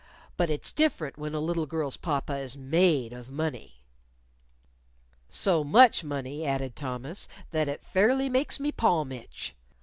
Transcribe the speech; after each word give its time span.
But 0.35 0.49
it's 0.49 0.73
different 0.73 1.19
when 1.19 1.35
a 1.35 1.39
little 1.39 1.67
girl's 1.67 1.95
papa 1.97 2.35
is 2.39 2.57
made 2.57 3.13
of 3.13 3.29
money." 3.29 3.83
"So 5.29 5.63
much 5.63 6.03
money," 6.03 6.43
added 6.43 6.75
Thomas, 6.75 7.27
"that 7.51 7.67
it 7.69 7.83
fairly 7.85 8.27
makes 8.27 8.59
me 8.59 8.71
palm 8.71 9.11
itch." 9.11 9.53